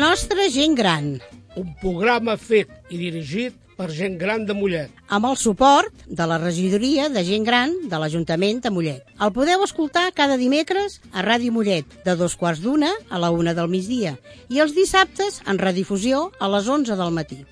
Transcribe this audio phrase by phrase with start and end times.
[0.00, 1.18] nostra gent gran.
[1.60, 4.88] Un programa fet i dirigit per gent gran de Mollet.
[5.12, 9.04] Amb el suport de la regidoria de gent gran de l'Ajuntament de Mollet.
[9.20, 13.52] El podeu escoltar cada dimecres a Ràdio Mollet, de dos quarts d'una a la una
[13.52, 14.16] del migdia,
[14.48, 17.44] i els dissabtes en redifusió a les 11 del matí.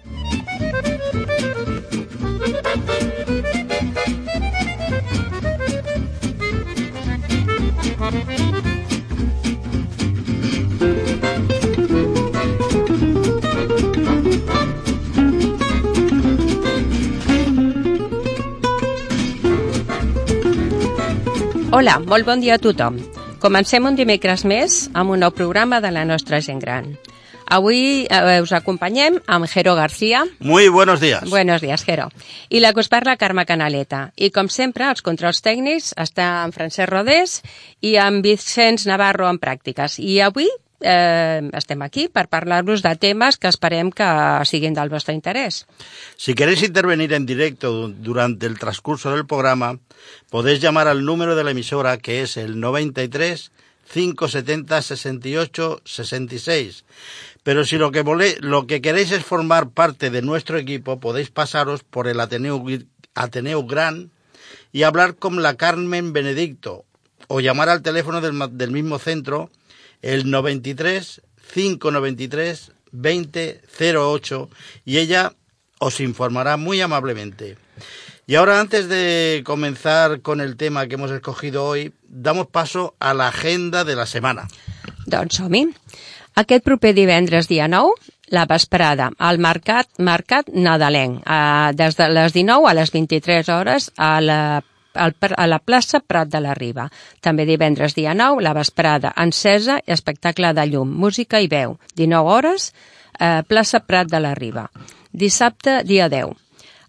[21.79, 22.96] Hola, molt bon dia a tothom.
[23.39, 26.89] Comencem un dimecres més amb un nou programa de la nostra gent gran.
[27.54, 30.25] Avui eh, us acompanyem amb Jero García.
[30.41, 31.31] Muy buenos días.
[31.31, 32.09] Buenos días, Jero.
[32.51, 34.09] I la que us parla, Carme Canaleta.
[34.17, 37.45] I com sempre, els controls tècnics està en Francesc Rodés
[37.79, 40.01] i en Vicenç Navarro en pràctiques.
[40.03, 44.07] I avui eh, estem aquí per parlar-vos de temes que esperem que
[44.45, 45.19] siguin del vostre.
[46.17, 49.79] Si queréis intervenir en directo durante el transcurso del programa,
[50.31, 53.51] podéis llamar al número de la emisora que es el 93
[53.93, 56.85] 570 68 66.
[57.42, 58.05] Pero si lo que,
[58.41, 62.63] lo que queréis es formar parte de nuestro equipo, podéis pasaros por el Ateneo,
[63.15, 64.11] Ateneo Gran
[64.73, 66.85] y hablar con la Carmen Benedicto
[67.29, 69.51] o llamar al teléfono del, del mismo centro
[70.03, 71.23] el 93
[71.55, 74.51] 593 2008
[74.85, 75.33] y ella
[75.79, 77.57] os informará muy amablemente.
[78.27, 83.15] Y ahora, antes de comenzar con el tema que hemos escogido hoy, damos paso a
[83.15, 84.49] la agenda de la setmana.
[85.07, 85.63] Doncs som-hi.
[86.37, 87.97] Aquest proper divendres, dia 9,
[88.29, 93.91] la vesprada, al Mercat, Mercat Nadalenc, eh, des de les 19 a les 23 hores
[93.97, 94.63] a la
[94.99, 96.89] a la plaça Prat de la Riba.
[97.20, 101.79] També divendres dia 9, la vesprada encesa i espectacle de llum, música i veu.
[101.97, 102.73] 19 hores,
[103.19, 104.69] eh, plaça Prat de la Riba.
[105.13, 106.37] Dissabte, dia 10.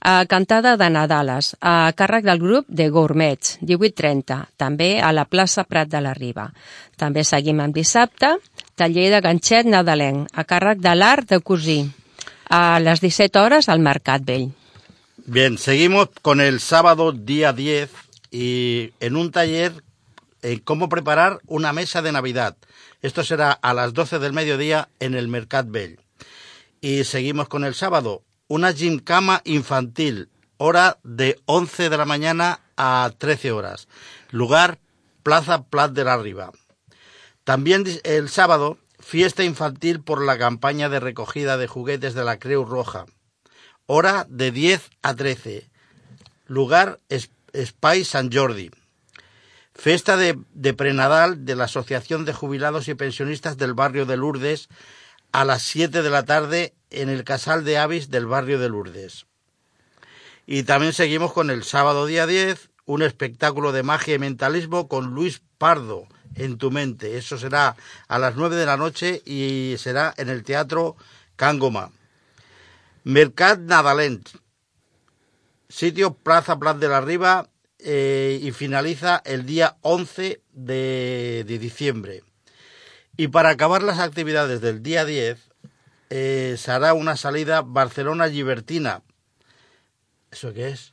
[0.02, 5.66] A cantada de Nadales, a càrrec del grup de Gourmets, 18.30, també a la plaça
[5.68, 6.48] Prat de la Riba.
[6.96, 8.38] També seguim amb dissabte,
[8.80, 11.84] taller de ganxet nadalenc, a càrrec de l'art de cosir,
[12.50, 14.48] a les 17 hores al Mercat Vell.
[15.31, 17.91] Bien, seguimos con el sábado día 10
[18.31, 19.84] y en un taller
[20.41, 22.57] en cómo preparar una mesa de Navidad.
[23.03, 26.00] Esto será a las 12 del mediodía en el Mercat Bell.
[26.81, 33.12] Y seguimos con el sábado, una gymcama infantil, hora de 11 de la mañana a
[33.16, 33.88] 13 horas.
[34.31, 34.79] Lugar,
[35.22, 36.53] Plaza Plat de la Riva.
[37.44, 42.66] También el sábado, fiesta infantil por la campaña de recogida de juguetes de la Creu
[42.66, 43.06] Roja.
[43.91, 45.67] Hora de 10 a 13.
[46.45, 48.69] Lugar, Spy San Jordi.
[49.73, 54.69] Festa de, de, prenadal de la Asociación de Jubilados y Pensionistas del barrio de Lourdes
[55.31, 59.25] a las 7 de la tarde en el Casal de Avis del barrio de Lourdes.
[60.45, 65.16] Y también seguimos con el sábado día 10, un espectáculo de magia y mentalismo con
[65.16, 67.17] Luis Pardo en tu mente.
[67.17, 67.75] Eso será
[68.07, 70.95] a las 9 de la noche y será en el Teatro
[71.35, 71.89] Cangoma.
[73.04, 74.28] Mercat Nadalent,
[75.70, 77.50] sitio Plaza Plat de la Riva
[77.80, 82.24] eh, y finaliza el día 11 de, de, diciembre.
[83.16, 85.40] Y para acabar las actividades del día 10,
[86.10, 89.04] eh, se hará una salida Barcelona-Libertina.
[90.31, 90.92] ¿Eso qué es?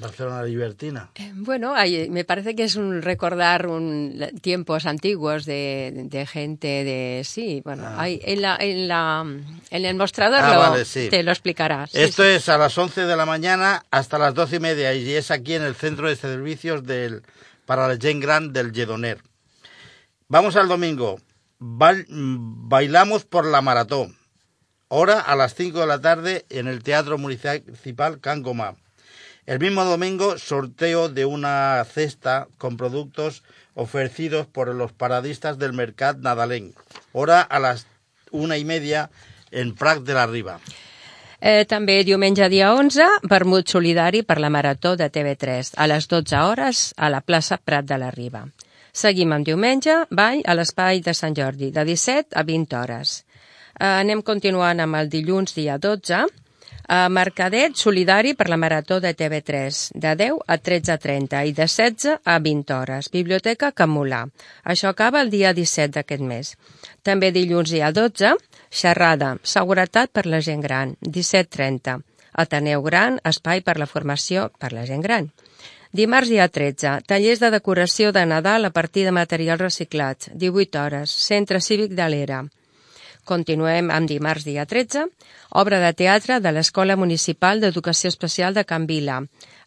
[0.00, 1.10] Barcelona Libertina.
[1.14, 6.66] Eh, bueno, hay, me parece que es un recordar un, tiempos antiguos de, de, gente
[6.66, 7.96] de sí, bueno, ah.
[7.98, 9.24] hay, en, la, en, la,
[9.70, 11.08] en el mostrador ah, lo, vale, sí.
[11.10, 11.86] te lo explicará.
[11.86, 12.30] Sí, Esto sí.
[12.30, 15.54] es a las 11 de la mañana hasta las 12 y media y es aquí
[15.54, 17.22] en el centro de servicios del,
[17.66, 19.18] para la Gen Gran del Yedoner.
[20.28, 21.20] Vamos al domingo.
[21.58, 24.16] Bail, bailamos por la maratón.
[24.88, 28.76] Hora a las 5 de la tarde en el Teatro Municipal Cangoma.
[29.50, 33.42] El mismo domingo, sorteo de una cesta con productos
[33.74, 36.76] ofrecidos por los paradistas del Mercat Nadalenc.
[37.10, 37.88] Hora a las
[38.30, 39.10] una i media
[39.50, 40.60] en Prat de la Riba.
[41.40, 46.38] Eh, també diumenge dia 11, vermut solidari per la Marató de TV3, a les 12
[46.38, 48.44] hores a la plaça Prat de la Riba.
[48.92, 53.24] Seguim amb diumenge, ball a l'espai de Sant Jordi, de 17 a 20 hores.
[53.74, 56.22] Eh, anem continuant amb el dilluns dia 12,
[56.90, 62.16] a Mercadet solidari per la Marató de TV3, de 10 a 13.30 i de 16
[62.24, 63.10] a 20 hores.
[63.14, 64.24] Biblioteca Camolà.
[64.64, 66.50] Això acaba el dia 17 d'aquest mes.
[67.06, 68.34] També dilluns dia 12,
[68.74, 72.00] xerrada, seguretat per la gent gran, 17.30.
[72.34, 75.30] Ateneu Gran, espai per la formació per la gent gran.
[75.94, 81.14] Dimarts dia 13, tallers de decoració de Nadal a partir de materials reciclats, 18 hores,
[81.14, 82.48] Centre Cívic de l'Era.
[83.24, 85.06] Continuem amb dimarts, dia 13,
[85.60, 89.20] obra de teatre de l'Escola Municipal d'Educació Especial de Can Vila.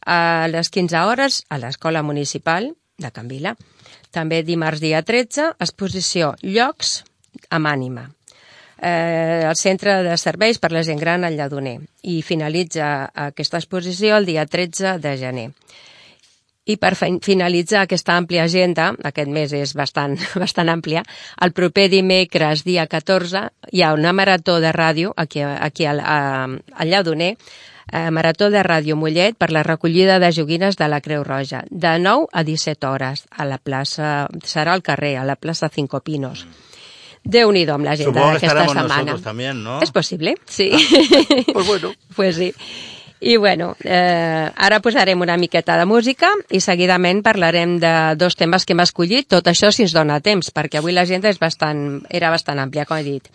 [0.06, 3.56] A les 15 hores, a l'Escola Municipal de Can Vila.
[4.12, 7.04] També dimarts, dia 13, exposició Llocs
[7.50, 8.10] amb ànima.
[8.84, 11.80] Eh, el Centre de Serveis per la Gent Gran al Lladoner.
[12.04, 15.50] I finalitza aquesta exposició el dia 13 de gener.
[16.66, 21.04] I per finalitzar aquesta àmplia agenda, aquest mes és bastant, bastant àmplia,
[21.44, 26.48] el proper dimecres, dia 14, hi ha una marató de ràdio aquí, aquí al, a,
[26.48, 27.36] al Lladoner,
[27.92, 31.98] eh, Marató de Ràdio Mollet per la recollida de joguines de la Creu Roja, de
[32.00, 36.48] 9 a 17 hores, a la plaça, serà al carrer, a la plaça Cinco Pinos.
[37.24, 39.16] Déu-n'hi-do amb l'agenda d'aquesta setmana.
[39.24, 39.80] También, ¿no?
[39.82, 40.72] És possible, sí.
[40.74, 41.94] Ah, pues bueno.
[42.16, 42.54] pues sí.
[43.24, 48.66] I bueno, eh, ara posarem una miqueta de música i seguidament parlarem de dos temes
[48.68, 52.34] que hem escollit, tot això si ens dona temps, perquè avui l'agenda és bastant, era
[52.34, 53.30] bastant àmplia, com he dit.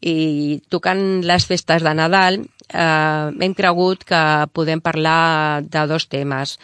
[0.00, 4.22] I tocant les festes de Nadal, eh, hem cregut que
[4.56, 6.56] podem parlar de dos temes.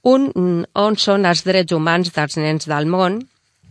[0.00, 0.30] Un,
[0.72, 3.20] on són els drets humans dels nens del món,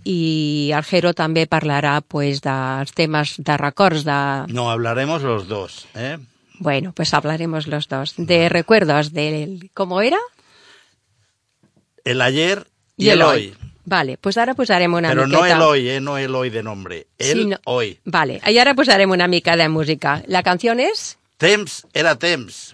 [0.06, 4.22] i el Jero també parlarà pues, dels temes de records de...
[4.54, 6.20] No, hablaremos los dos, ¿eh?
[6.60, 8.14] Bueno, pues hablaremos los dos.
[8.18, 9.70] De recuerdos del...
[9.74, 10.18] ¿Cómo era?
[12.04, 12.68] El ayer
[12.98, 13.36] y, y el, el hoy.
[13.48, 13.56] hoy.
[13.88, 15.38] Vale, pues ara posarem una Però miqueta...
[15.38, 16.00] no el hoy, eh?
[16.02, 18.00] no el hoy de nombre, el Sí, no- hoy.
[18.04, 20.24] Vale, i ara posarem una mica de música.
[20.26, 21.18] La canción és...
[21.38, 22.74] Temps era temps.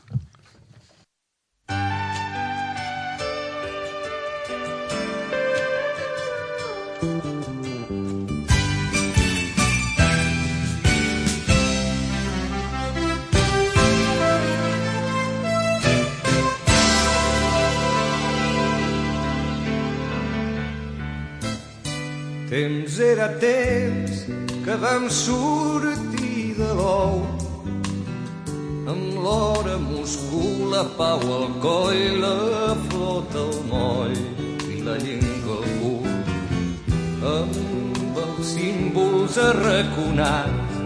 [22.52, 24.26] Temps era temps
[24.66, 27.22] que vam sortir de l'ou.
[28.92, 34.18] Amb l'hora Moscou, la pau al coll, la flota al moll
[34.68, 36.04] i la llengua al cul.
[37.38, 40.84] Amb els símbols arraconats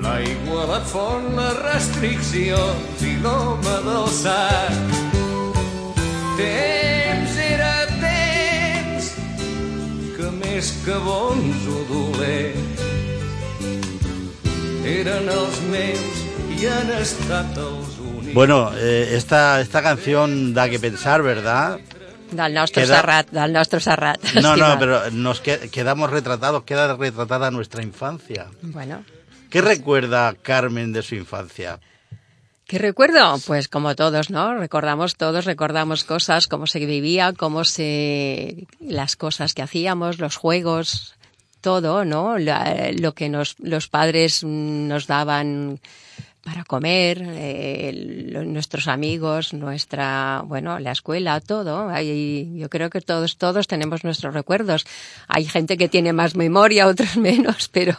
[0.00, 4.98] l'aigua, la font, les restriccions i l'home del sac.
[6.40, 6.85] Temps
[10.56, 12.84] més que bons o dolents
[14.88, 16.20] eren els meus
[16.56, 18.32] i han estat els únics.
[18.32, 21.76] Bueno, eh, esta, esta canción da que pensar, ¿verdad?
[22.30, 24.22] Del nostre Queda- Serrat, del nostre Serrat.
[24.40, 28.46] No, no, pero nos que- quedamos retratados, queda retratada nuestra infancia.
[28.62, 29.04] Bueno,
[29.50, 31.78] ¿Qué recuerda Carmen de su infancia?
[32.66, 33.38] ¿Qué recuerdo?
[33.46, 34.56] Pues como todos, ¿no?
[34.58, 38.66] Recordamos todos, recordamos cosas, cómo se vivía, cómo se...
[38.80, 41.14] las cosas que hacíamos, los juegos,
[41.60, 42.38] todo, ¿no?
[42.38, 45.78] La- lo que nos, los padres nos daban
[46.46, 51.88] para comer, eh, lo- nuestros amigos, nuestra, bueno, la escuela, todo.
[51.88, 54.86] Hay, yo creo que todos, todos tenemos nuestros recuerdos.
[55.26, 57.94] Hay gente que tiene más memoria, otros menos, pero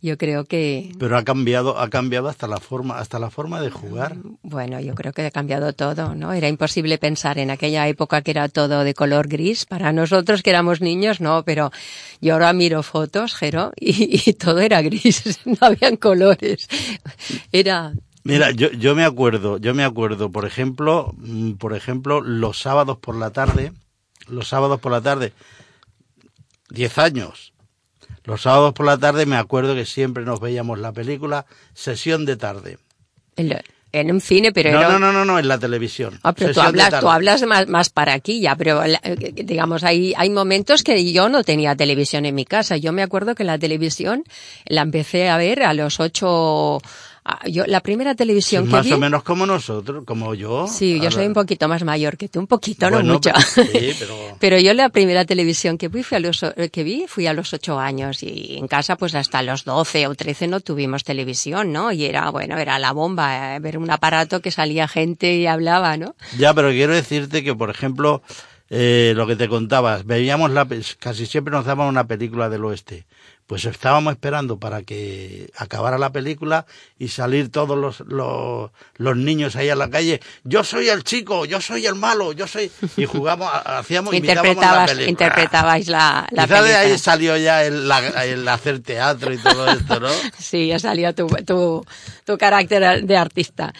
[0.00, 3.70] yo creo que, Pero ha cambiado, ha cambiado hasta la forma, hasta la forma de
[3.70, 4.14] jugar.
[4.42, 6.32] Bueno, yo creo que ha cambiado todo, ¿no?
[6.32, 9.66] Era imposible pensar en aquella época que era todo de color gris.
[9.66, 11.72] Para nosotros que éramos niños, no, pero
[12.20, 16.68] yo ahora miro fotos, Jero, y, y todo era gris, no habían colores.
[17.50, 17.87] Era,
[18.28, 22.98] Mira, yo, yo me acuerdo, yo me acuerdo, por ejemplo, mm, por ejemplo, los sábados
[22.98, 23.72] por la tarde,
[24.28, 25.32] los sábados por la tarde,
[26.68, 27.54] 10 años.
[28.24, 32.36] Los sábados por la tarde me acuerdo que siempre nos veíamos la película Sesión de
[32.36, 32.76] tarde.
[33.36, 34.88] el- en un cine, pero No, era...
[34.90, 36.20] no, no, no, no, en la televisión.
[36.22, 38.98] Ah, pero tú hablas, tú hablas más, más para aquí ya, pero eh,
[39.42, 42.76] digamos, hay, hay momentos que yo no tenía televisión en mi casa.
[42.76, 44.24] Yo me acuerdo que la televisión
[44.66, 46.82] la empecé a ver a los ocho...
[47.24, 48.92] ah, Yo, la primera televisión Sí, que más vi...
[48.92, 50.66] o menos como nosotros, como yo.
[50.66, 53.30] Sí, yo soy un poquito más mayor que tú, un poquito, Bueno, no mucho.
[53.54, 56.82] pero- sí, pero- Pero yo la primera televisión que vi, fui a los, o- que
[56.84, 60.46] vi fui a los ocho años y en casa pues hasta los doce o trece
[60.48, 61.92] no tuvimos televisión, ¿no?
[61.92, 65.96] Y era, bueno, era la bomba, eh, ver un aparato que salía gente y hablaba,
[65.96, 66.14] ¿no?
[66.38, 68.22] Ya, pero quiero decirte que, por ejemplo,
[68.70, 70.66] eh, lo que te contabas, veíamos la,
[70.98, 73.06] casi siempre nos daban una película del oeste.
[73.48, 76.66] Pues estábamos esperando para que acabara la película
[76.98, 80.20] y salir todos los, los, los niños ahí a la calle.
[80.44, 82.70] Yo soy el chico, yo soy el malo, yo soy...
[82.98, 85.10] Y jugamos, hacíamos, imitábamos la Interpretabas, película.
[85.10, 86.80] interpretabais la, la Quizá de película.
[86.92, 90.08] ahí salió ya el, la- el hacer teatro y todo esto, ¿no?
[90.38, 91.82] Sí, ya salió tu, tu,
[92.26, 93.72] tu carácter de artista.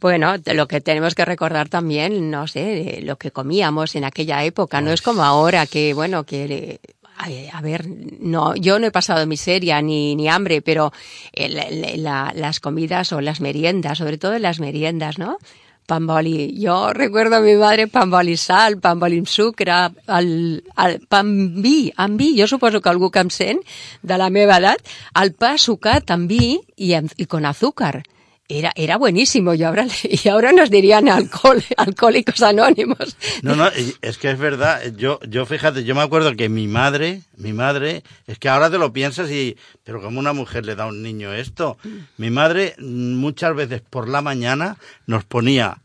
[0.00, 4.04] Bueno, de lo que tenemos que recordar también, no sé, de lo que comíamos en
[4.04, 4.80] aquella época.
[4.80, 6.78] No es como ahora que, bueno, que
[7.18, 7.84] A ver,
[8.20, 10.92] no, yo no he pasado miseria ni, ni hambre, pero
[11.32, 15.38] el- el- la- las comidas o las meriendas, sobre todo las meriendas, ¿no?
[15.86, 16.54] Pan boli.
[16.62, 19.72] Jo recuerdo a mi madre pan boli sal, pan boli sucre,
[20.06, 22.46] el, el pan vi, amb vi.
[22.46, 23.62] Suposo que algú que em sent
[24.02, 24.78] de la meva edat,
[25.20, 28.02] el pa sucat amb vi i, amb, i con azúcar.
[28.50, 33.16] Era, era buenísimo y ahora, y ahora nos dirían alcohol, alcohólicos anónimos.
[33.42, 34.80] No, no, es que es verdad.
[34.96, 38.78] Yo, yo fíjate, yo me acuerdo que mi madre, mi madre, es que ahora te
[38.78, 41.76] lo piensas y, pero como una mujer le da a un niño esto.
[42.16, 45.82] Mi madre mm, muchas veces por la mañana nos ponía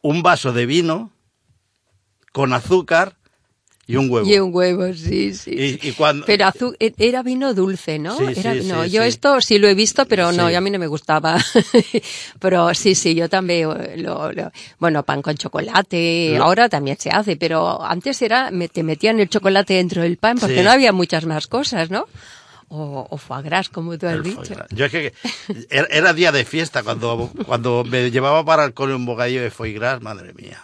[0.00, 1.12] un vaso de vino
[2.32, 3.16] con azúcar
[3.92, 4.28] y un huevo.
[4.28, 5.50] Y un huevo, sí, sí.
[5.82, 8.16] Y- y cuando- Pero azu- e- era vino dulce, ¿no?
[8.16, 10.70] Sí, era, sí, no, sí, yo esto sí lo he visto, pero no, a mí
[10.70, 11.36] no me gustaba.
[12.38, 13.68] pero sí, sí, yo también
[14.02, 18.82] lo, lo- bueno, pan con chocolate, ahora también se hace, pero antes era, me- te
[18.82, 22.06] metían el chocolate dentro del pan porque no había muchas más cosas, ¿no?
[22.72, 24.54] O, o foie gras, como tú has El dicho.
[24.70, 25.12] Yo es que
[25.70, 29.50] era, era día de fiesta cuando, cuando me llevaba para el cole un bocadillo de
[29.50, 30.62] foie gras, madre mía.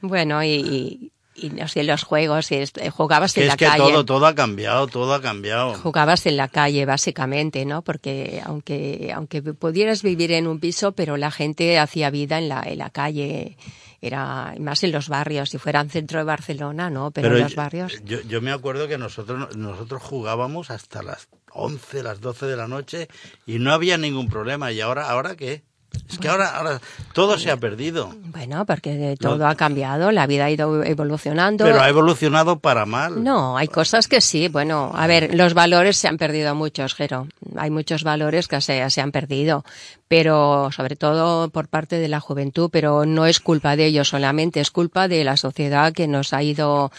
[0.00, 3.78] Bueno, y, y, no sé, los juegos, y est- jugabas en es la que calle.
[3.92, 5.74] todo, todo ha cambiado, todo ha cambiado.
[5.74, 7.82] Jugabas en la calle, básicamente, ¿no?
[7.82, 12.62] Porque aunque, aunque pudieras vivir en un piso, pero la gente hacía vida en la,
[12.66, 13.56] en la calle.
[14.02, 15.48] Era más en los barrios.
[15.50, 17.94] Si fuera en centro de Barcelona, no, pero, en los barrios.
[18.04, 22.68] Yo, yo me acuerdo que nosotros, nosotros jugábamos hasta las 11, las 12 de la
[22.68, 23.08] noche
[23.46, 24.70] y no había ningún problema.
[24.70, 25.64] ¿Y ahora, ahora qué?
[26.08, 26.80] Es que ahora, ahora
[27.12, 28.12] todo se ha perdido.
[28.26, 29.48] Bueno, porque todo No.
[29.48, 31.64] ha cambiado, la vida ha ido evolucionando.
[31.64, 33.22] Pero ha evolucionado para mal.
[33.22, 34.48] No, hay cosas que sí.
[34.48, 37.26] Bueno, a ver, los valores se han perdido muchos, Jero.
[37.56, 39.64] Hay muchos valores que se, se han perdido,
[40.08, 44.60] pero sobre todo por parte de la juventud, pero no es culpa de ellos solamente,
[44.60, 46.92] es culpa de la sociedad que nos ha ido,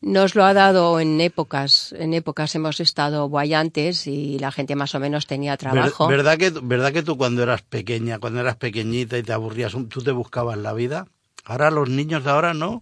[0.00, 4.94] nos lo ha dado en épocas, en épocas hemos estado guayantes y la gente más
[4.94, 6.08] o menos tenía Ver- trabajo.
[6.08, 10.02] ¿Verdad que, ¿Verdad que tú cuando eras pequeña, cuando eras pequeñita y te aburrías, tú
[10.02, 11.06] te buscabas la vida?
[11.44, 12.80] Ahora los niños de ahora no.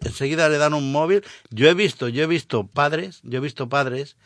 [0.00, 1.22] Enseguida le dan un móvil.
[1.50, 4.16] Yo he visto, yo he visto padres, yo he visto padres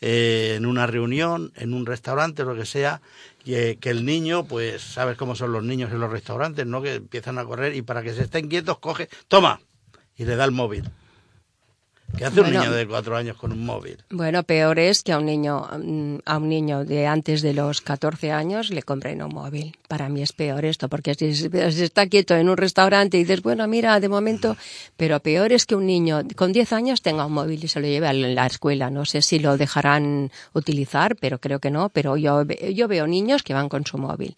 [0.00, 3.00] eh, en una reunión, en un restaurante, lo que sea,
[3.44, 6.80] y, eh, que el niño, pues, sabes cómo son los niños en los restaurantes, ¿no?
[6.82, 9.60] Que empiezan a correr y para que se estén quietos coge, toma,
[10.16, 10.84] y le da el móvil.
[12.16, 12.60] ¿Qué hace un Bueno.
[12.60, 13.98] niño de cuatro años con un móvil?
[14.10, 15.66] Bueno, peor es que a un niño,
[16.24, 19.76] a un niño de antes de los 14 años le compren un móvil.
[19.88, 21.48] Para mí es peor esto, porque si, si
[21.82, 24.56] está quieto en un restaurante y dices, bueno, mira, de momento,
[24.96, 27.86] pero peor es que un niño con 10 años tenga un móvil y se lo
[27.86, 28.88] lleve a la escuela.
[28.88, 31.90] No sé si lo dejarán utilizar, pero creo que no.
[31.90, 34.34] Pero yo, yo veo niños que van con su móvil.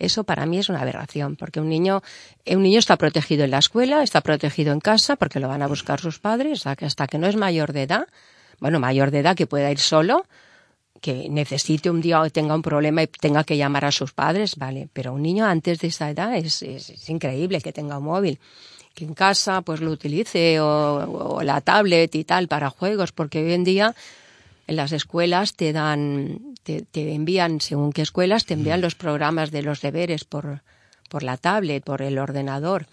[0.00, 2.02] Eso para mí es una aberración, porque un niño,
[2.46, 5.62] eh, un niño está protegido en la escuela, está protegido en casa, porque lo van
[5.62, 8.08] a buscar sus padres, hasta que, no es mayor de edad,
[8.60, 10.24] bueno, mayor de edad que pueda ir solo,
[11.02, 14.56] que necesite un día o tenga un problema y tenga que llamar a sus padres,
[14.56, 18.04] vale, pero un niño antes de esa edad es, es, es increíble que tenga un
[18.04, 18.40] móvil.
[18.94, 23.44] Que en casa pues lo utilice o, o la tablet y tal para juegos, porque
[23.44, 23.94] hoy en día
[24.70, 29.50] en las escuelas te dan, te, te envían, según qué escuelas, te envían los programas
[29.50, 30.62] de los deberes por,
[31.08, 32.86] por la tablet, por el ordenador,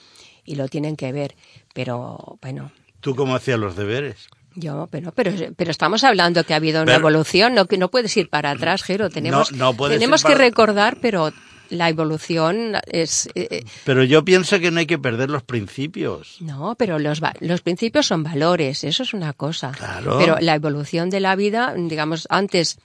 [0.43, 1.35] y lo tienen que ver.
[1.75, 4.27] Pero, bueno, ¿Tú cómo hacías los deberes?
[4.55, 8.17] yo, pero, pero, pero estamos hablando que ha habido una evolución, no, que no puedes
[8.17, 9.11] ir para atrás, Jero.
[9.11, 11.31] Tenemos, no tenemos que para- recordar, pero
[11.69, 16.37] la evolución es, eh, eh, Pero yo pienso que no hay que perder los principios.
[16.41, 19.71] No, pero los, los principios son valores, eso es una cosa.
[19.71, 20.17] Claro.
[20.19, 22.77] Pero la evolución de la vida, digamos, antes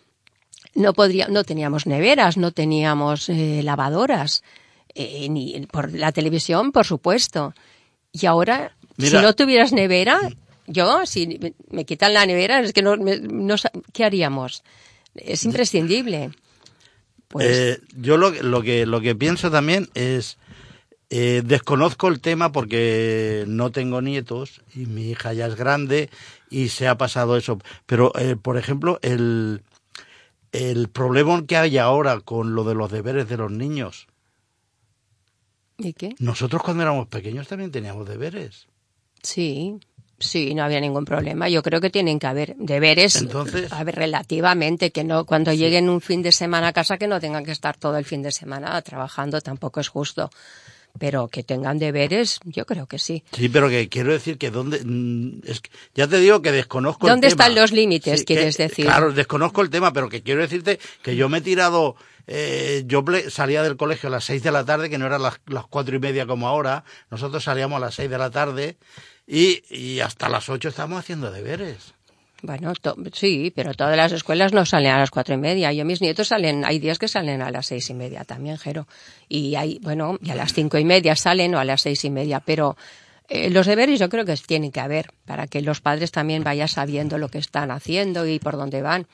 [0.74, 4.42] no podría, no teníamos neveras, no teníamos eh, lavadoras,
[4.94, 7.54] eh, ni por la televisión, por supuesto.
[8.12, 9.18] Y ahora, Mira.
[9.20, 10.18] si no tuvieras nevera,
[10.66, 11.38] yo, si
[11.70, 13.56] me- quitan la nevera, es que no, me- no
[13.92, 14.62] ¿qué haríamos?
[15.14, 16.30] Es imprescindible.
[17.32, 20.38] Pues, Eh, yo lo, lo que lo que pienso también es
[21.08, 26.10] eh, desconozco el tema porque no tengo nietos y mi hija ya es grande
[26.50, 27.58] y se ha pasado eso.
[27.86, 29.62] Pero eh, por ejemplo el
[30.52, 34.06] el problema que hay ahora con lo de los deberes de los niños.
[35.78, 36.14] ¿Y qué?
[36.18, 38.68] Nosotros cuando éramos pequeños también teníamos deberes.
[39.22, 39.78] Sí,
[40.24, 41.48] sí, no había ningún problema.
[41.48, 45.88] Yo creo que tienen que haber deberes, Entonces- a ver, relativamente, que no cuando lleguen
[45.88, 48.32] un fin de semana a casa que no tengan que estar todo el fin de
[48.32, 50.30] semana trabajando, tampoco es justo.
[50.98, 53.24] Pero que tengan deberes, yo creo que sí.
[53.32, 57.06] Sí, pero que quiero decir que dónde mm, es que- ya te digo que desconozco
[57.06, 57.44] el ¿Dónde tema.
[57.44, 58.84] están los límites, Sí, quieres que- decir?
[58.84, 61.96] Claro, desconozco el tema, pero que quiero decirte que yo me he tirado
[62.28, 65.40] eh, yo salía del colegio a las seis de la tarde, que no eran las,
[65.46, 66.84] las cuatro y media como ahora.
[67.10, 68.76] Nosotros salíamos a las seis de la tarde
[69.26, 71.94] y, y hasta las ocho estábamos haciendo deberes.
[72.44, 75.72] Bueno, to- sí, pero todas las escuelas no salen a las cuatro y media.
[75.72, 78.88] Yo mis nietos salen, hay días que salen a las seis y media también, Jero.
[79.28, 82.10] Y hay, bueno, y a las cinco y media salen o a las seis y
[82.10, 82.76] media, pero
[83.28, 86.66] eh, los deberes yo creo que tienen que haber para que los padres también vayan
[86.66, 89.06] sabiendo lo que están haciendo y por dónde van.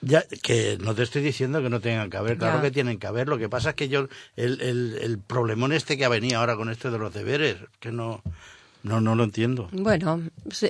[0.00, 2.62] Ya, que no te estoy diciendo que no tengan que haber, claro Ya.
[2.62, 3.28] que tienen que haber.
[3.28, 6.56] Lo que pasa es que yo, el, el, el problemón este que ha venido ahora
[6.56, 8.20] con esto de los deberes, que no,
[8.82, 9.68] no, no lo entiendo.
[9.72, 10.22] Bueno,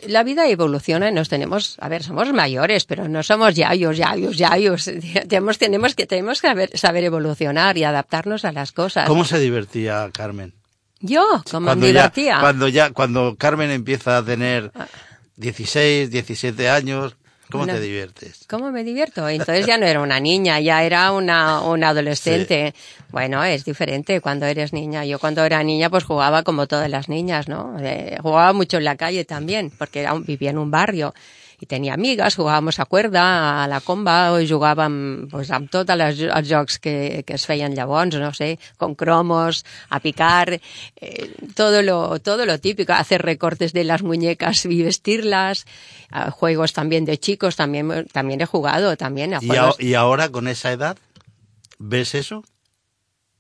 [0.07, 4.37] la vida evoluciona y nos tenemos, a ver, somos mayores, pero no somos yayos, yayos,
[4.37, 4.85] yayos.
[5.29, 9.09] Tenemos, tenemos que, tenemos que saber, saber evolucionar y adaptarnos a las cosas.
[9.09, 10.53] ¿Cómo se divertía Carmen?
[11.01, 12.35] Yo, como me cuando divertía.
[12.35, 14.71] Ya, cuando ya, cuando Carmen empieza a tener
[15.37, 17.17] 16, 17 años,
[17.53, 18.45] ¿cómo te diviertes?
[18.49, 19.29] ¿Cómo me divierto?
[19.29, 22.75] Entonces ya no era una niña, ya era una, una adolescente.
[23.11, 25.05] Bueno, es diferente cuando eres niña.
[25.05, 27.77] Yo cuando era niña pues jugaba como todas las niñas, ¿no?
[27.81, 31.15] Eh, jugaba mucho en la calle también, porque era un- vivía en un barrio
[31.63, 36.49] i tenia amigues, jugábamos a cuerda, a la comba, i jugàvem pues, amb tots els
[36.51, 42.19] jocs que, que es feien llavors, no sé, con cromos, a picar, eh, todo, lo,
[42.19, 45.65] todo lo típico, hacer recortes de las muñecas y vestirlas,
[46.11, 49.77] a juegos también de chicos, también, también he jugado, también a ¿Y, juegos...
[49.79, 50.97] a- y ahora con esa edad?
[51.79, 52.43] ¿Ves eso?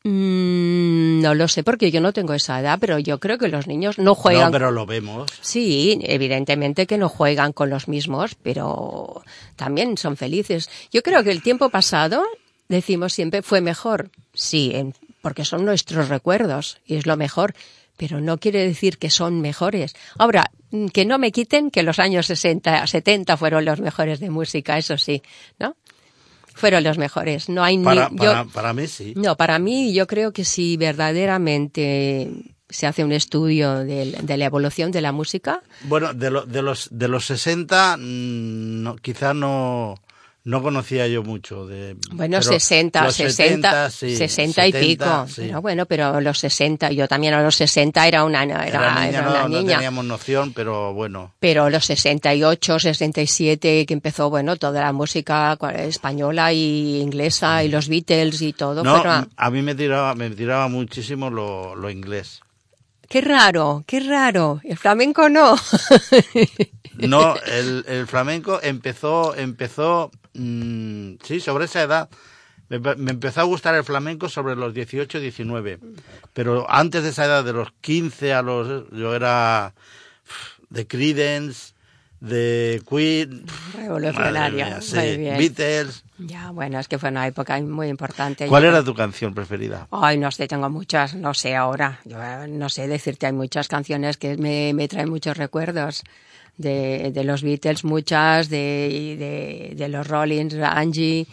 [0.04, 3.66] Mm, no lo sé porque yo no tengo esa edad, pero yo creo que los
[3.66, 4.46] niños no juegan.
[4.46, 5.30] No, pero lo vemos.
[5.40, 9.22] Sí, evidentemente que no juegan con los mismos, pero
[9.56, 10.68] también son felices.
[10.92, 12.22] Yo creo que el tiempo pasado,
[12.68, 14.10] decimos siempre, fue mejor.
[14.34, 17.54] Sí, en- porque son nuestros recuerdos y es lo mejor,
[17.96, 19.94] pero no quiere decir que son mejores.
[20.18, 24.30] Ahora, mm, que no me quiten que los años 60, 70 fueron los mejores de
[24.30, 25.22] música, eso sí,
[25.60, 25.76] ¿no?
[26.54, 27.48] Fueron los mejores.
[27.48, 28.16] No hay Para, ni.
[28.16, 29.14] para, yo- para mí sí.
[29.16, 32.30] no, para mí yo creo que si verdaderamente
[32.68, 36.62] se hace un estudio de, de la evolución de la música, Bueno, de, lo- de
[36.62, 39.94] los de los 60, mm, no, quizá no,
[40.44, 41.66] no conocía yo mucho.
[41.66, 45.28] De, bueno, pero 60, los 60, 70, sí, 60 y 70, pico.
[45.28, 45.42] sí.
[45.46, 49.08] Pero bueno, pero los 60, yo también a los 60 era una, era, Era niña,
[49.08, 49.74] era no, una no niña.
[49.76, 51.32] teníamos noción, pero bueno.
[51.38, 57.88] Pero los 68, 67, que empezó, bueno, toda la música española y inglesa y los
[57.88, 58.82] Beatles y todo.
[58.82, 62.40] No, fueron- a mí me tiraba, me tiraba muchísimo lo, lo inglés.
[63.08, 64.60] Qué raro, qué raro.
[64.64, 65.54] El flamenco no.
[66.98, 72.08] No, el, el flamenco empezó, empezó, mm, sí, sobre esa edad.
[72.68, 75.78] Me, me empezó a gustar el flamenco sobre los 18, 19.
[76.32, 78.88] Pero antes de esa edad, de los 15 a los...
[78.92, 79.74] Yo era
[80.70, 81.74] de Creedence,
[82.20, 83.44] de Queen...
[84.50, 84.96] mía, sí.
[84.96, 86.04] Beatles.
[86.18, 88.46] Ya, bueno, es que fue una época muy importante.
[88.46, 89.88] ¿Cuál Yo- era tu canción preferida?
[89.90, 92.00] Ay, no sé, tengo muchas, no sé ahora.
[92.04, 96.04] Yo eh, no sé decirte, hay muchas canciones que me, me traen muchos recuerdos.
[96.58, 101.26] De, de los Beatles, muchas, de, de, de los Rollins, Angie,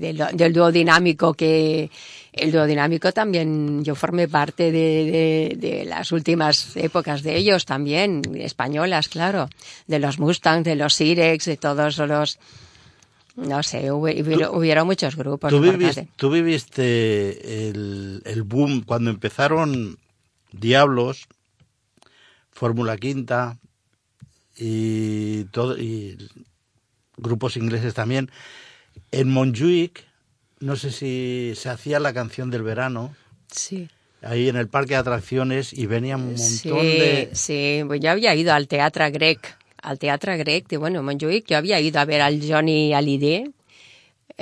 [0.00, 1.90] de lo- del dúo dinámico que
[2.32, 7.66] el dúo dinámico también yo formé parte de, de, de las últimas épocas de ellos
[7.66, 9.48] también, españolas, claro,
[9.86, 12.38] de los Mustangs, de los Sirex, de todos los
[13.36, 14.08] no sé, hubo-
[14.56, 15.50] hubiera muchos grupos.
[15.50, 19.98] ¿Tú, viviste, tú viviste el, el boom cuando empezaron
[20.52, 21.26] Diablos,
[22.56, 23.58] Fórmula Quinta
[24.56, 26.16] y todo y
[27.18, 28.30] grupos ingleses también.
[29.12, 30.04] En Montjuic,
[30.60, 33.14] no sé si se hacía la canción del verano,
[33.52, 33.88] Sí.
[34.22, 37.30] ahí en el parque de atracciones y venían un montón Sí, de...
[37.34, 41.58] sí, pues yo había ido al Teatre Grec, al Teatre Grec de, bueno, Montjuic, yo
[41.58, 43.52] había ido a ver al Johnny Hallyday,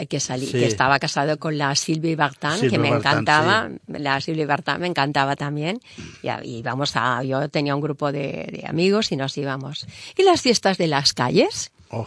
[0.08, 0.52] que, salí, Sí.
[0.52, 4.86] que estaba casado con la Sylvie Vartan, que me Vartan, encantaba, la Sylvie Vartan me
[4.88, 5.80] encantaba también,
[6.22, 9.86] y, íbamos a, yo tenía un grupo de, de amigos y nos íbamos.
[10.16, 11.70] ¿Y las fiestas de las calles?
[11.90, 12.06] Oh,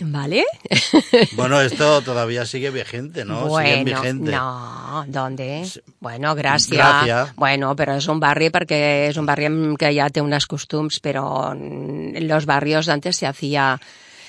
[0.00, 0.44] ¿Vale?
[1.36, 3.46] Bueno, esto todavía sigue vigente, ¿no?
[3.46, 4.30] Bueno, vigente.
[4.32, 5.66] no, ¿dónde?
[6.00, 6.78] Bueno, Gràcia.
[6.78, 7.32] Gràcia.
[7.36, 11.00] Bueno, però és un barri perquè és un barri amb- que ja té unes costums,
[11.02, 13.80] però en los barrios antes se hacía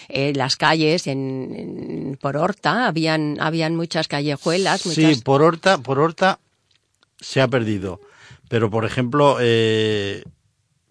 [0.09, 5.21] eh, las calles en, en- por Horta, habían, habían muchas callejuelas, Sí, muchas...
[5.23, 6.39] por Horta, por Horta
[7.19, 7.99] se ha perdido.
[8.47, 10.23] Pero, por ejemplo, eh,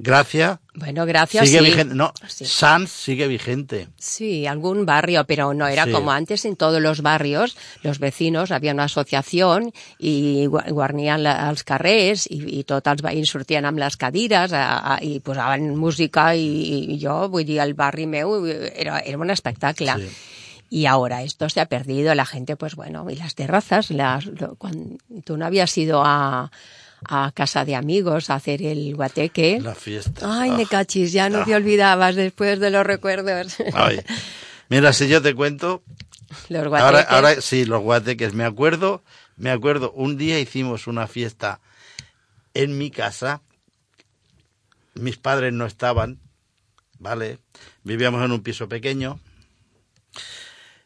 [0.05, 1.64] Gracia Bueno, gracias, sigue sí.
[1.67, 1.95] vigente.
[1.95, 2.45] No, Sí.
[2.45, 3.88] Sanz sigue vigente.
[3.97, 5.93] Sí, algún barrio, pero no era Sí.
[5.93, 7.57] como antes en todos los barrios.
[7.83, 13.03] Los vecinos, había una asociación i gua- guarnien la, els carrers i, i tots els
[13.07, 17.61] veïns sortien amb les cadires a, a, i posaven música i, i jo, vull dir,
[17.64, 19.95] el barri meu era, era un espectacle.
[19.97, 20.09] Sí.
[20.71, 24.57] Y ahora esto se ha perdido, la gente, pues bueno, y las terrazas, las, lo-
[24.57, 26.51] cuando tú no habías ido a,
[27.09, 29.61] a casa de amigos a hacer el guateque.
[29.61, 30.40] La fiesta.
[30.43, 30.57] Ay, Ah.
[30.57, 33.57] me cachis, ya no te olvidabas después de los recuerdos.
[33.75, 34.01] Ay.
[34.69, 35.83] Mira, si yo te cuento,
[36.49, 39.03] los ahora, ahora sí, los guateques, me acuerdo,
[39.37, 41.61] me acuerdo, un día hicimos una fiesta
[42.55, 43.43] en mi casa,
[44.95, 46.19] mis padres no estaban,
[46.99, 47.38] ¿vale?
[47.83, 49.21] Vivíamos en un piso pequeño.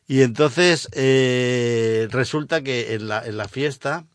[0.06, 4.06] Y entonces eh, resulta que en la, en la fiesta,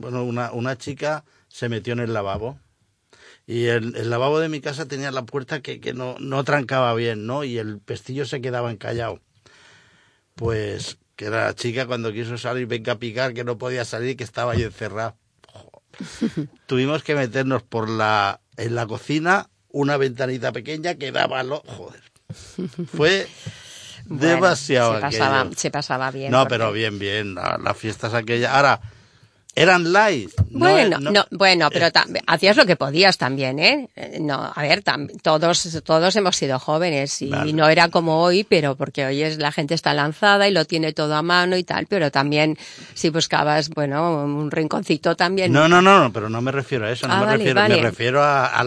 [0.00, 2.58] bueno, una, una chica se metió en el lavabo.
[3.46, 6.94] Y el, el lavabo de mi casa tenía la puerta que, que no, no trancaba
[6.94, 7.42] bien, ¿no?
[7.44, 9.20] Y el pestillo se quedaba encallado.
[10.34, 14.24] Pues que la chica cuando quiso salir, venga a picar, que no podía salir, que
[14.24, 15.16] estaba ahí encerrada.
[16.66, 21.62] Tuvimos que meternos por la, en la cocina, una ventanita pequeña que daba lo...
[21.66, 22.02] Joder.
[22.94, 23.26] Fue
[24.06, 25.56] Bueno, demasiado se pasaba, aquello.
[25.58, 26.30] se pasaba bien.
[26.32, 27.34] No, porque- pero bien, bien.
[27.34, 28.52] la- Las fiestas aquellas.
[28.52, 28.80] Ahora,
[29.54, 29.92] eran
[30.50, 31.90] no Bueno, no, no- bueno, pero
[32.26, 33.88] hacías lo que podías también, ¿eh?
[34.20, 37.52] No, a ver, tam- todos, todos hemos sido jóvenes y Vale.
[37.52, 40.92] no era como hoy, pero porque hoy es la gente está lanzada y lo tiene
[40.92, 42.56] todo a mano y tal, pero también
[42.94, 45.52] si buscabas, bueno, un rinconcito también.
[45.52, 47.06] No, no, no, no, pero no me refiero a eso.
[47.08, 47.76] No Ah, me, vale, refiero, vale.
[47.76, 48.64] me refiero a, a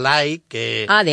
[0.48, 1.04] que Ah,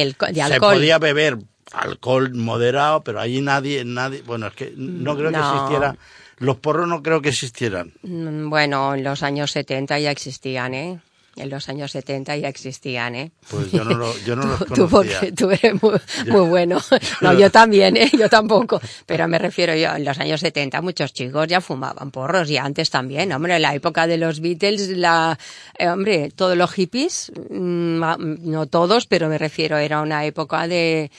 [0.49, 1.39] se podía beber
[1.73, 5.97] alcohol moderado, pero allí nadie, nadie, bueno, es que no creo que existiera.
[6.41, 7.93] Los porros no creo que existieran.
[8.03, 10.99] Mm, Bueno, en los años 70 ya existían, ¿eh?
[11.37, 13.31] En los años 70 ya existían, ¿eh?
[13.49, 15.21] Pues yo no, lo, yo no los Tú, conocía.
[15.21, 16.79] porque tú eres muy, muy bueno.
[17.21, 18.11] No, yo también, ¿eh?
[18.19, 18.81] Yo tampoco.
[19.07, 22.91] Pero me refiero yo, en los años 70 muchos chicos ya fumaban porros y antes
[22.91, 23.33] también.
[23.33, 25.39] Hombre, en la época de los Beatles, la,
[25.79, 28.01] eh, hombre, todos los hippies, mm,
[28.51, 31.11] no todos, pero me refiero, era una época de,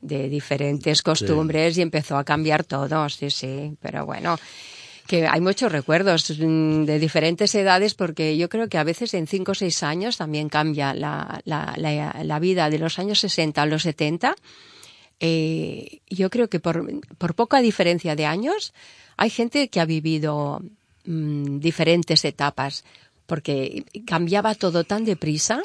[0.00, 3.76] de diferentes costumbres y empezó a cambiar todo, sí, sí.
[3.80, 4.38] Pero bueno,
[5.06, 9.26] que hay muchos recuerdos mm, de diferentes edades porque yo creo que a veces en
[9.26, 13.60] 5 o 6 años también cambia la, la, la, la vida de los años 60
[13.60, 14.36] a los 70.
[15.18, 16.86] Eh, yo creo que por,
[17.18, 18.72] por poca diferencia de años
[19.16, 20.62] hay gente que ha vivido
[21.04, 22.84] mm, diferentes etapas
[23.30, 25.62] porque cambiaba todo tan deprisa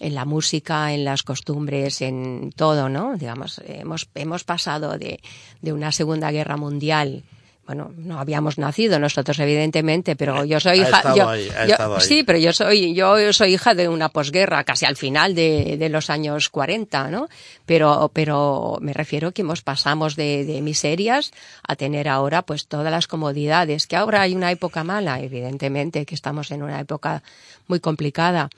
[0.00, 3.16] en la música, en las costumbres, en todo, ¿no?
[3.16, 5.20] Digamos, hemos, hemos pasado de,
[5.62, 7.22] de una Segunda Guerra Mundial
[7.66, 12.38] bueno, no habíamos nacido nosotros evidentemente, pero yo soy hija, yo- ahí, yo- sí, pero
[12.38, 16.50] yo soy yo soy hija de una posguerra, casi al final de, de los años
[16.50, 17.28] 40, ¿no?
[17.64, 21.32] Pero pero me refiero que hemos pasamos de, de miserias
[21.66, 26.14] a tener ahora pues todas las comodidades, que ahora hay una época mala, evidentemente que
[26.14, 27.22] estamos en una época
[27.66, 28.50] muy complicada.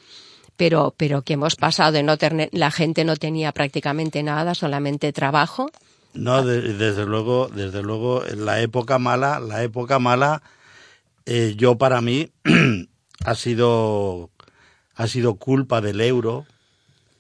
[0.56, 5.12] Pero, pero que hemos pasado de no tener, la gente no tenía prácticamente nada, solamente
[5.12, 5.70] trabajo,
[6.16, 10.42] No, de- desde luego, desde luego, la época mala, la época mala,
[11.26, 12.30] eh, yo para mí
[13.24, 14.30] ha sido
[14.94, 16.46] ha sido culpa del euro,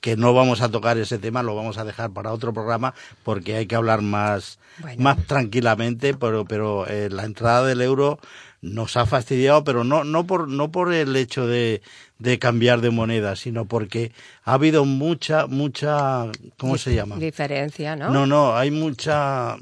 [0.00, 3.56] que no vamos a tocar ese tema, lo vamos a dejar para otro programa porque
[3.56, 5.02] hay que hablar más Bueno.
[5.02, 8.18] más tranquilamente, pero pero eh, la entrada del euro
[8.66, 11.82] nos ha fastidiado, pero no no por no por el hecho de,
[12.18, 14.12] de cambiar de moneda, sino porque
[14.44, 16.26] ha habido mucha mucha
[16.58, 17.16] ¿cómo se llama?
[17.16, 18.10] diferencia, ¿no?
[18.10, 19.56] No, no, hay mucha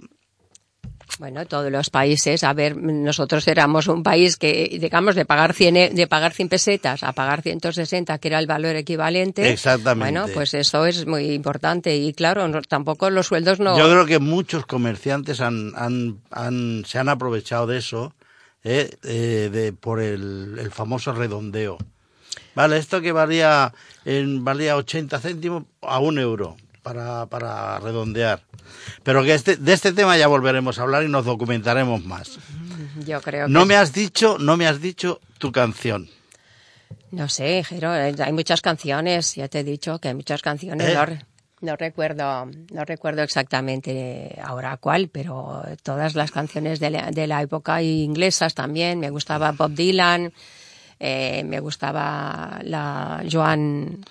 [1.18, 5.76] Bueno, todos los países, a ver, nosotros éramos un país que, digamos, de pagar 100,
[5.76, 9.48] e- de pagar 100 pesetas a pagar 160, que era el valor equivalente.
[9.50, 10.00] Exactamente.
[10.12, 13.76] Bueno, pues eso es muy importante y claro, no- tampoco los sueldos no.
[13.78, 18.12] Yo creo que muchos comerciantes han, han, han- se han aprovechado de eso,
[18.64, 18.90] ¿eh?
[19.04, 21.78] Eh, de, por el, el famoso redondeo.
[22.54, 23.72] Vale, esto que valía,
[24.04, 28.42] en, valía 80 céntimos a un euro para, para redondear.
[29.02, 32.38] Pero que este, de este tema ya volveremos a hablar y nos documentaremos más.
[33.04, 36.08] Yo creo No que me has dicho, no me has dicho tu canción.
[37.10, 40.88] No sé, Jero, eh, hay muchas canciones, ya te he dicho que hay muchas canciones.
[40.88, 41.18] ¿Eh?
[41.64, 47.10] No, re- no recuerdo, no recuerdo exactamente ahora cuál, pero todas las canciones de la,
[47.10, 49.00] de la época inglesas también.
[49.00, 50.32] Me gustaba Bob Dylan,
[51.00, 54.04] eh, me gustaba la Joan,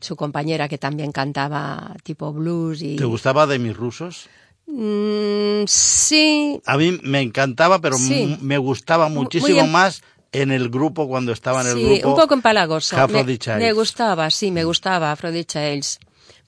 [0.00, 2.96] su compañera que también cantaba tipo blues y.
[2.96, 4.28] ¿Te gustaba de mis rusos?
[4.66, 8.36] Mm, sí, A mí me encantaba, pero Sí.
[8.40, 12.08] me gustaba muchísimo más en el grupo cuando estaba en el sí, grupo.
[12.08, 12.96] un poco empalagoso.
[13.08, 13.24] Me,
[13.58, 15.98] me gustaba, sí, me gustava Aphrodite Childs.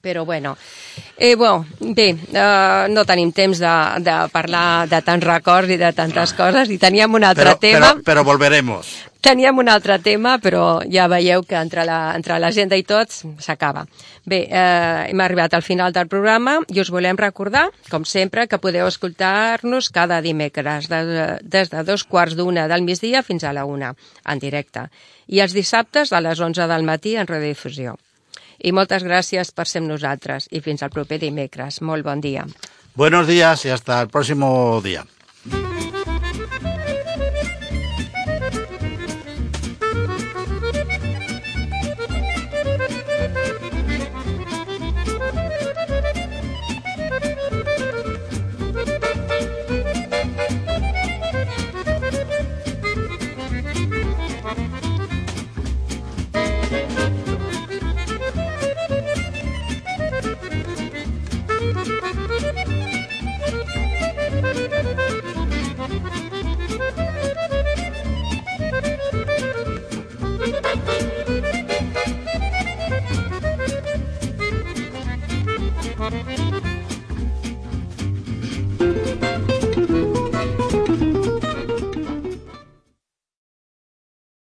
[0.01, 0.55] Però bueno,
[1.17, 5.89] eh, bueno bé, uh, no tenim temps de, de parlar de tants records i de
[5.91, 8.93] tantes coses i teníem un altre pero, tema, pero, pero volveremos.
[9.19, 13.83] Teníem un altre tema, però ja veieu que entre la- entre l'agenda i tots s'acaba.
[14.23, 18.57] Bé, eh, hem arribat al final del programa i us volem recordar, com sempre, que
[18.63, 21.03] podeu escoltar-nos cada dimecres, de,
[21.43, 23.91] des de dos quarts d'una del migdia fins a la una,
[24.23, 24.87] en directe,
[25.27, 27.97] i els dissabtes a les 11 del matí en redifusió.
[28.59, 31.81] I moltes gràcies per ser amb nosaltres i fins al proper dimecres.
[31.81, 32.45] Molt bon dia.
[32.95, 35.05] Buenos días y hasta el próximo día.